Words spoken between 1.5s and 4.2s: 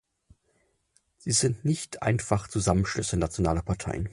nicht einfach Zusammenschlüsse nationaler Parteien.